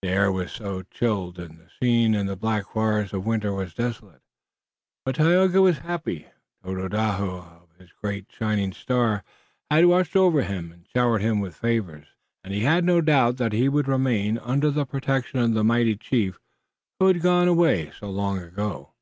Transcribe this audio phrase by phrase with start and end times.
[0.00, 4.22] The air was chill and the scene in the black forest of winter was desolate,
[5.04, 6.26] but Tayoga was happy.
[6.64, 9.22] Tododaho on his great shining star
[9.70, 12.06] had watched over him and showered him with favors,
[12.42, 15.96] and he had no doubt that he would remain under the protection of the mighty
[15.96, 16.38] chief
[16.98, 18.94] who had gone away so long ago.